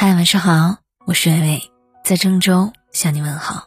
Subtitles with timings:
[0.00, 1.72] 嗨，晚上好，我是伟伟，
[2.04, 3.66] 在郑州向你问好。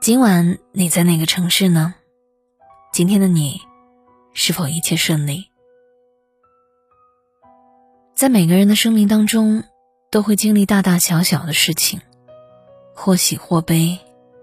[0.00, 1.94] 今晚你在哪个城市呢？
[2.92, 3.60] 今天的你
[4.34, 5.46] 是否一切顺利？
[8.14, 9.64] 在每个人的生命当中，
[10.12, 12.00] 都会经历大大小小的事情，
[12.94, 13.98] 或喜或悲，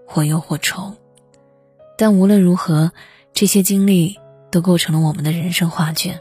[0.06, 0.94] 或忧或愁。
[1.96, 2.92] 但无论如何，
[3.32, 6.20] 这些经历都构成了我们的人生画卷。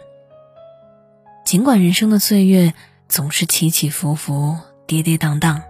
[1.44, 2.74] 尽管人生的岁月，
[3.08, 5.62] 总是起起伏伏、跌跌宕宕，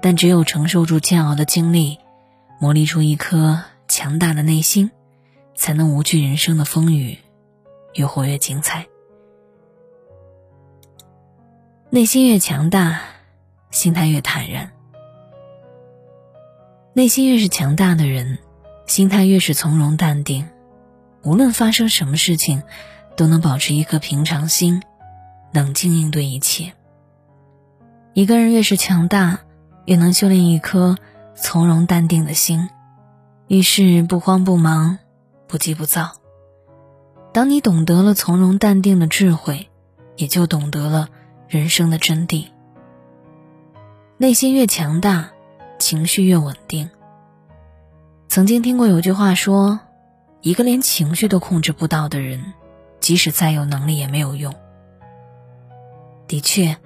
[0.00, 1.98] 但只有承受住煎熬的经历，
[2.60, 4.90] 磨砺出一颗强大的内心，
[5.54, 7.18] 才能无惧人生的风雨，
[7.94, 8.86] 越活越精彩。
[11.90, 13.00] 内心越强大，
[13.70, 14.70] 心态越坦然。
[16.92, 18.38] 内心越是强大的人，
[18.86, 20.48] 心态越是从容淡定，
[21.22, 22.62] 无论发生什么事情，
[23.16, 24.82] 都能保持一颗平常心。
[25.52, 26.72] 冷静应对一切。
[28.14, 29.40] 一个人越是强大，
[29.84, 30.96] 越能修炼一颗
[31.34, 32.68] 从容淡定的心，
[33.46, 34.98] 遇事不慌不忙，
[35.46, 36.12] 不急不躁。
[37.32, 39.68] 当你懂得了从容淡定的智慧，
[40.16, 41.08] 也就懂得了
[41.46, 42.46] 人生的真谛。
[44.16, 45.30] 内心越强大，
[45.78, 46.90] 情绪越稳定。
[48.26, 49.78] 曾经听过有句话说
[50.42, 52.52] ：“一个连情绪都控制不到的人，
[53.00, 54.54] 即使再有能力也没有用。”
[56.28, 56.76] 的确，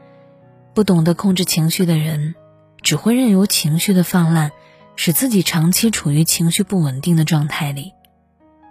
[0.73, 2.37] 不懂得控制情绪的人，
[2.81, 4.53] 只会任由情绪的泛滥，
[4.95, 7.93] 使自己长期处于情绪不稳定的状态里。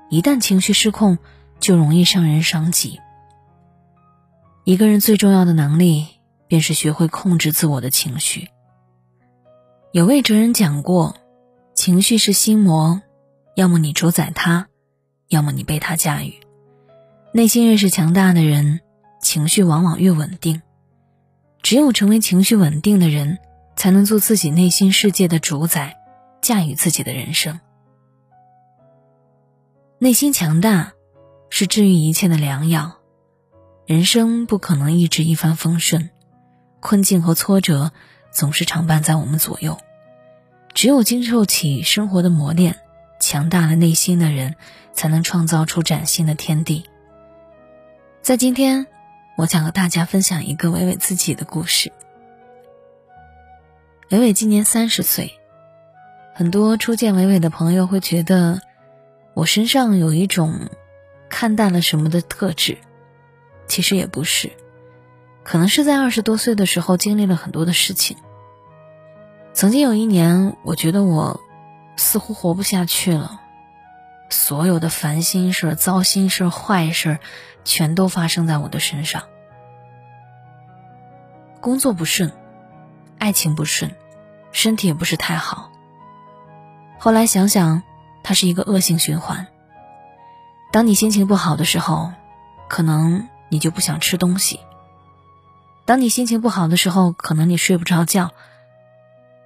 [0.10, 1.18] 一旦情绪失控，
[1.60, 3.00] 就容易伤人伤己。
[4.64, 6.08] 一个人最重要的能力，
[6.48, 8.48] 便是学会控制自我的情绪。
[9.92, 11.18] 有位哲人讲过，
[11.74, 13.02] 情绪是心魔，
[13.56, 14.68] 要么你主宰它，
[15.28, 16.36] 要么你被它驾驭。
[17.34, 18.80] 内心越是强大的人。
[19.22, 20.62] 情绪往往越稳定，
[21.62, 23.38] 只有成为情绪稳定的人，
[23.76, 25.98] 才能做自己内心世界的主宰，
[26.42, 27.60] 驾驭自己的人生。
[30.00, 30.94] 内心强大，
[31.50, 32.98] 是治愈一切的良药。
[33.86, 36.10] 人生不可能一直一帆风顺，
[36.80, 37.92] 困境和挫折
[38.32, 39.78] 总是常伴在我们左右。
[40.74, 42.80] 只有经受起生活的磨练，
[43.20, 44.56] 强大了内心的人，
[44.94, 46.86] 才能创造出崭新的天地。
[48.24, 48.88] 在今天。
[49.42, 51.92] 我想和大家分享一个伟伟自己的故事。
[54.12, 55.34] 伟伟今年三十岁，
[56.36, 58.62] 很多初见伟伟的朋友会觉得
[59.34, 60.70] 我身上有一种
[61.28, 62.78] 看淡了什么的特质，
[63.66, 64.52] 其实也不是，
[65.42, 68.18] 可能是在二十多岁的时候经历了很多的事情。
[69.54, 71.42] 曾经有一年，我觉得我
[71.98, 73.42] 似乎活不下去了，
[74.30, 77.18] 所有的烦心事、糟心事、坏事，
[77.66, 79.24] 全都发生在我的身上。
[81.62, 82.32] 工作不顺，
[83.20, 83.96] 爱情不顺，
[84.52, 85.72] 身体也不是太好。
[86.98, 87.84] 后来想想，
[88.24, 89.46] 它是一个恶性循环。
[90.72, 92.12] 当你心情不好的时候，
[92.68, 94.58] 可能你就不想吃东西；
[95.86, 98.32] 当你心情不好的时候，可能你睡不着觉。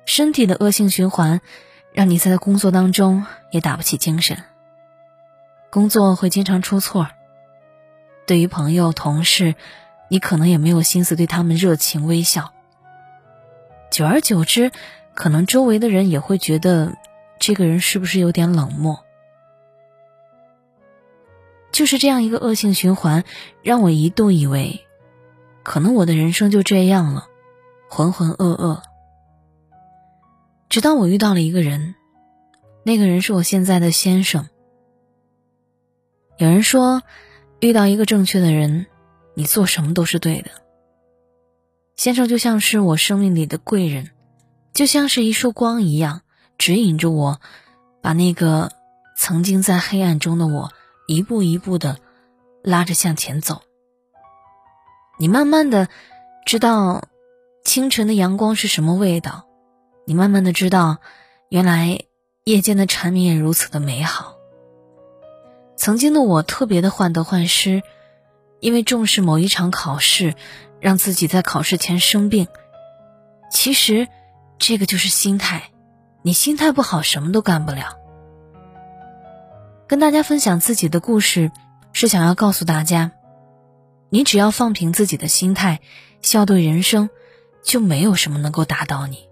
[0.06, 1.42] 身体的恶性循环，
[1.92, 4.42] 让你在工作当中也打不起精神。
[5.70, 7.10] 工作会经常出错。
[8.26, 9.56] 对于朋友、同事。
[10.08, 12.54] 你可能也没有心思对他们热情微笑，
[13.90, 14.72] 久而久之，
[15.14, 16.96] 可能周围的人也会觉得
[17.40, 19.04] 这个人是不是有点冷漠。
[21.72, 23.24] 就是这样一个恶性循环，
[23.62, 24.86] 让我一度以为，
[25.64, 27.28] 可能我的人生就这样了，
[27.90, 28.82] 浑浑噩噩。
[30.70, 31.96] 直到我遇到了一个人，
[32.84, 34.48] 那个人是我现在的先生。
[36.38, 37.02] 有人说，
[37.60, 38.86] 遇到一个正确的人。
[39.38, 40.50] 你做什么都是对的，
[41.98, 44.12] 先生就像是我生命里的贵人，
[44.74, 46.22] 就像是一束光一样，
[46.58, 47.42] 指引着我，
[48.02, 48.72] 把那个
[49.18, 50.72] 曾经在黑暗中的我
[51.06, 51.98] 一步一步的
[52.64, 53.62] 拉着向前走。
[55.20, 55.90] 你慢慢的
[56.46, 57.04] 知道
[57.66, 59.46] 清晨的阳光是什么味道，
[60.06, 61.00] 你慢慢的知道
[61.50, 62.00] 原来
[62.46, 64.38] 夜间的蝉鸣也如此的美好。
[65.76, 67.84] 曾经的我特别的患得患失。
[68.66, 70.34] 因为重视某一场考试，
[70.80, 72.48] 让自己在考试前生病。
[73.52, 74.08] 其实，
[74.58, 75.70] 这个就是心态。
[76.24, 77.96] 你心态不好，什么都干不了。
[79.86, 81.52] 跟大家分享自己的故事，
[81.94, 83.12] 是想要告诉大家：
[84.10, 85.80] 你只要放平自己的心态，
[86.24, 87.12] 笑对人生，
[87.64, 89.30] 就没有什么能够打倒你。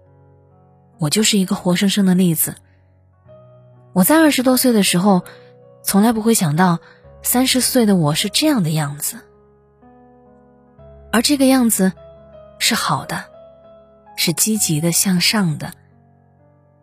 [1.00, 2.54] 我就是一个活生生的例子。
[3.94, 5.24] 我在二十多岁的时候，
[5.82, 6.78] 从来不会想到。
[7.24, 9.18] 三十岁的我是这样的样子，
[11.10, 11.92] 而这个样子
[12.58, 13.24] 是好的，
[14.14, 15.72] 是积极的、向上的，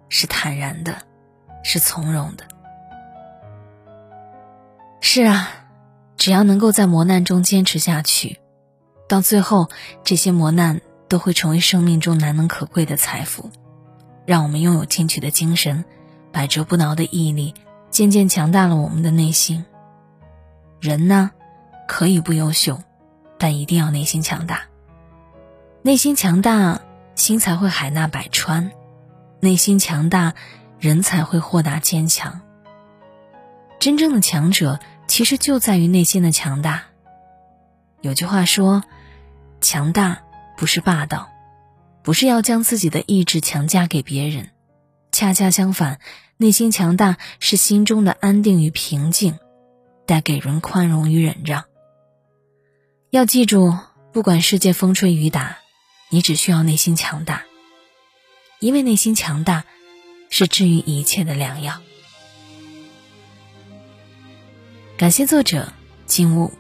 [0.10, 1.04] 是坦然的，
[1.64, 2.44] 是从容的。
[5.00, 5.48] 是啊，
[6.18, 8.40] 只要能够在磨难中坚持下去，
[9.08, 9.70] 到最后，
[10.04, 13.52] 这些磨难都会成为生命中难能可贵的财富，
[14.26, 15.86] 让我们拥有进取的精神，
[16.32, 17.54] 百折不挠的毅力，
[17.92, 19.66] 渐渐强大了我们的内心。
[20.82, 21.32] 人呢，
[21.88, 22.82] 可以不优秀，
[23.38, 24.64] 但一定要内心强大。
[25.82, 26.82] 内心强大。
[27.14, 28.72] 心才会海纳百川，
[29.42, 30.34] 内心强大，
[30.80, 32.42] 人才会豁达坚强。
[33.80, 36.86] 真正的强者，其实就在于内心的强大。
[38.00, 38.84] 有句话说
[39.62, 40.24] ：“强大
[40.58, 41.30] 不是霸道，
[42.02, 44.50] 不是要将自己的意志强加给别人，
[45.12, 46.00] 恰恰相反，
[46.38, 49.38] 内心强大是心中的安定与平静，
[50.12, 51.64] 带给人宽容与忍让。”
[53.12, 53.78] 要记住，
[54.12, 55.60] 不管世界风吹雨打。
[56.10, 57.46] 你只需要内心强大，
[58.60, 59.64] 因为内心强大
[60.30, 61.82] 是治愈一切的良药。
[64.98, 65.72] 感谢作者
[66.06, 66.52] 静悟，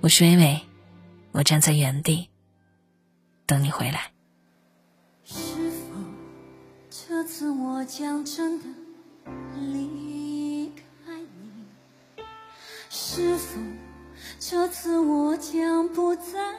[0.00, 0.60] 我是微微，
[1.30, 2.28] 我站在原地
[3.46, 4.10] 等你回来。
[5.24, 5.36] 是
[5.70, 5.94] 否
[6.90, 8.64] 这次我将真的
[14.50, 16.54] 这次我将不再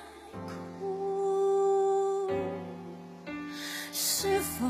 [0.79, 2.29] 哭？
[3.91, 4.67] 是否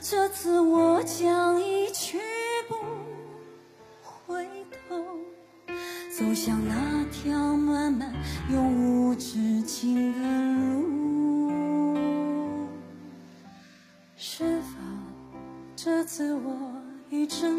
[0.00, 2.18] 这次我将一去
[2.68, 2.74] 不
[4.02, 4.44] 回
[4.88, 4.96] 头，
[6.10, 8.12] 走向那条漫漫
[8.50, 10.18] 永无止境的
[10.58, 10.88] 路？
[14.16, 14.76] 是否
[15.76, 16.72] 这次我
[17.08, 17.57] 已真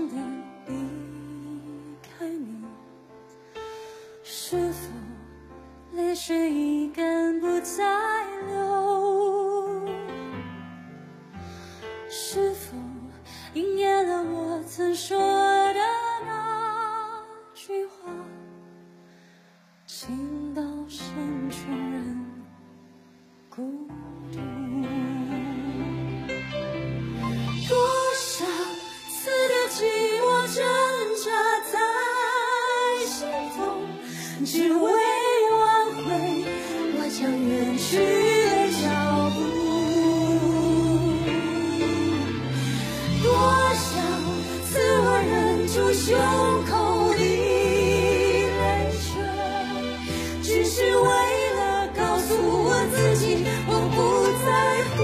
[6.00, 7.84] 泪水已干不再
[8.48, 9.86] 流？
[12.10, 12.78] 是否
[13.54, 15.80] 应验了我曾说的
[16.26, 17.22] 那
[17.54, 17.92] 句话，
[19.86, 22.26] 情到深处人
[23.50, 23.86] 孤
[24.32, 24.40] 独。
[27.68, 27.78] 多
[28.16, 28.46] 少
[29.10, 29.84] 次的寂
[30.22, 30.64] 寞挣
[31.26, 31.28] 扎
[31.70, 31.78] 在
[33.06, 33.60] 心头，
[34.46, 34.99] 只为
[45.94, 46.16] 胸
[46.66, 49.08] 口的泪水，
[50.42, 51.08] 只是为
[51.56, 53.24] 了告诉我自己，
[53.68, 53.98] 我不
[54.46, 54.48] 在
[54.96, 54.98] 乎。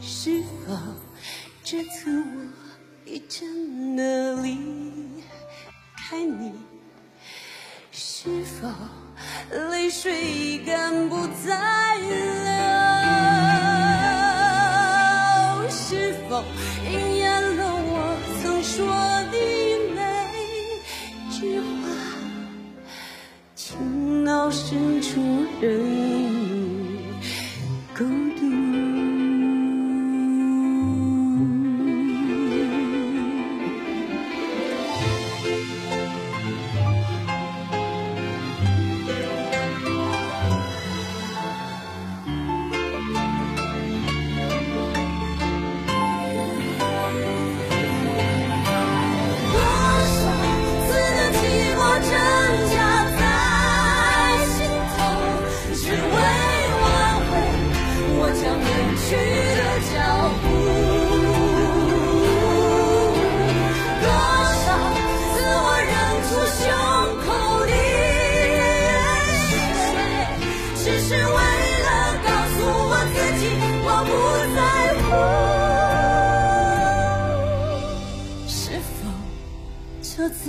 [0.00, 0.74] 是否
[1.62, 2.24] 这次我
[3.04, 4.02] 已真的
[4.42, 4.58] 离
[5.96, 6.52] 开你？
[7.92, 8.68] 是否
[9.70, 12.08] 泪水已干不再流？
[16.90, 17.15] 应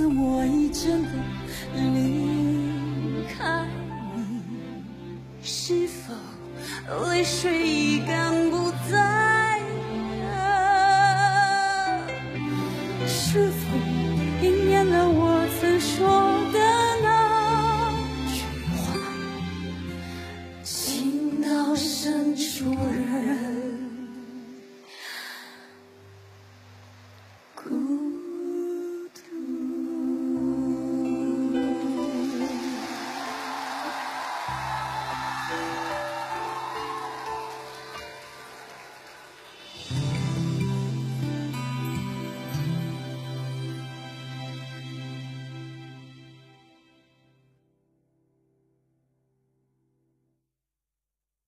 [0.06, 1.10] 我已真的
[1.74, 3.66] 离开
[4.16, 4.20] 你，
[5.42, 6.14] 是否
[7.10, 8.37] 泪水已干